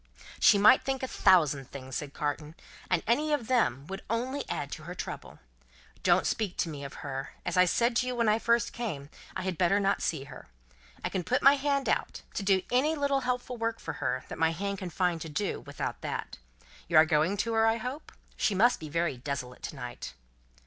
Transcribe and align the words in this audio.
"She 0.39 0.57
might 0.57 0.81
think 0.83 1.03
a 1.03 1.07
thousand 1.07 1.69
things," 1.69 2.01
Carton 2.11 2.55
said, 2.57 2.63
"and 2.89 3.03
any 3.05 3.33
of 3.33 3.45
them 3.47 3.85
would 3.85 4.01
only 4.09 4.43
add 4.49 4.71
to 4.71 4.83
her 4.85 4.95
trouble. 4.95 5.37
Don't 6.01 6.25
speak 6.25 6.59
of 6.61 6.71
me 6.71 6.81
to 6.81 6.89
her. 6.95 7.33
As 7.45 7.55
I 7.55 7.65
said 7.65 7.95
to 7.97 8.07
you 8.07 8.15
when 8.15 8.27
I 8.27 8.39
first 8.39 8.73
came, 8.73 9.11
I 9.35 9.43
had 9.43 9.59
better 9.59 9.79
not 9.79 10.01
see 10.01 10.23
her. 10.23 10.47
I 11.05 11.09
can 11.09 11.23
put 11.23 11.43
my 11.43 11.53
hand 11.53 11.87
out, 11.87 12.23
to 12.33 12.41
do 12.41 12.63
any 12.71 12.95
little 12.95 13.19
helpful 13.19 13.57
work 13.57 13.79
for 13.79 13.93
her 14.01 14.25
that 14.27 14.39
my 14.39 14.49
hand 14.53 14.79
can 14.79 14.89
find 14.89 15.21
to 15.21 15.29
do, 15.29 15.59
without 15.59 16.01
that. 16.01 16.39
You 16.87 16.97
are 16.97 17.05
going 17.05 17.37
to 17.37 17.53
her, 17.53 17.67
I 17.67 17.77
hope? 17.77 18.11
She 18.35 18.55
must 18.55 18.79
be 18.79 18.89
very 18.89 19.17
desolate 19.17 19.61
to 19.61 19.75
night." 19.75 20.15